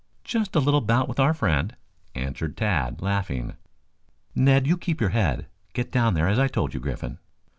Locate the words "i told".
6.39-6.73